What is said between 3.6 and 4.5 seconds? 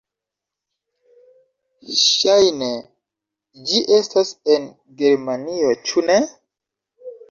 ĝi estas